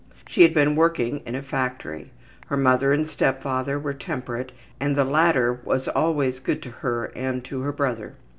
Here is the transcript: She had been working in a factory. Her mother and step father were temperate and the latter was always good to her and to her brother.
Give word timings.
She 0.27 0.41
had 0.41 0.51
been 0.55 0.75
working 0.75 1.19
in 1.27 1.35
a 1.35 1.43
factory. 1.43 2.09
Her 2.47 2.57
mother 2.57 2.91
and 2.91 3.07
step 3.07 3.43
father 3.43 3.77
were 3.77 3.93
temperate 3.93 4.51
and 4.79 4.95
the 4.95 5.05
latter 5.05 5.59
was 5.63 5.87
always 5.87 6.39
good 6.39 6.63
to 6.63 6.71
her 6.71 7.11
and 7.15 7.45
to 7.45 7.61
her 7.61 7.71
brother. 7.71 8.15